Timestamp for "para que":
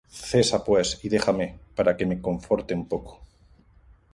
1.75-2.07